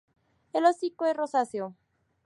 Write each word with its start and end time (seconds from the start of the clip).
El 0.53 0.65
hocico 0.65 1.05
es 1.05 1.15
rosáceo. 1.15 1.75